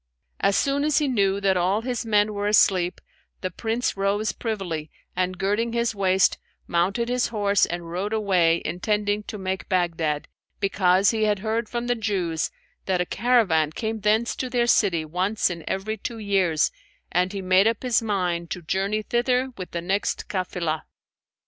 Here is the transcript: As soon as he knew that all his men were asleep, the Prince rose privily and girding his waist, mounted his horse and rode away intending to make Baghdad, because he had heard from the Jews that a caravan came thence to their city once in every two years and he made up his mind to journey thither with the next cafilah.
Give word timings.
As 0.39 0.55
soon 0.57 0.83
as 0.83 0.97
he 0.97 1.07
knew 1.07 1.39
that 1.41 1.55
all 1.55 1.81
his 1.83 2.07
men 2.07 2.33
were 2.33 2.47
asleep, 2.47 2.99
the 3.41 3.51
Prince 3.51 3.95
rose 3.95 4.31
privily 4.31 4.89
and 5.15 5.37
girding 5.37 5.73
his 5.73 5.93
waist, 5.93 6.39
mounted 6.65 7.07
his 7.07 7.27
horse 7.27 7.67
and 7.67 7.87
rode 7.91 8.11
away 8.11 8.63
intending 8.65 9.21
to 9.25 9.37
make 9.37 9.69
Baghdad, 9.69 10.27
because 10.59 11.11
he 11.11 11.25
had 11.25 11.37
heard 11.45 11.69
from 11.69 11.85
the 11.85 11.93
Jews 11.93 12.49
that 12.87 12.99
a 12.99 13.05
caravan 13.05 13.71
came 13.73 13.99
thence 13.99 14.35
to 14.37 14.49
their 14.49 14.65
city 14.65 15.05
once 15.05 15.51
in 15.51 15.63
every 15.67 15.97
two 15.97 16.17
years 16.17 16.71
and 17.11 17.31
he 17.31 17.43
made 17.43 17.67
up 17.67 17.83
his 17.83 18.01
mind 18.01 18.49
to 18.49 18.63
journey 18.63 19.03
thither 19.03 19.51
with 19.55 19.69
the 19.69 19.81
next 19.81 20.27
cafilah. 20.27 20.81